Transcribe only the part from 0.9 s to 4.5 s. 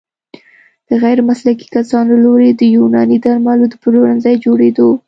غیرمسلکي کسانو له لوري د يوناني درملو د پلورنځيو